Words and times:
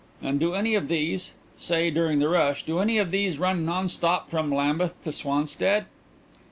"And 0.19 0.39
do 0.39 0.55
any 0.55 0.73
of 0.73 0.87
those 0.87 1.33
say, 1.57 1.91
during 1.91 2.17
the 2.17 2.27
rush 2.27 2.63
do 2.63 2.79
any 2.79 2.97
of 2.97 3.11
those 3.11 3.37
run 3.37 3.65
non 3.65 3.87
stop 3.87 4.31
from 4.31 4.51
Lambeth 4.51 4.99
to 5.03 5.11
Swanstead?" 5.11 5.85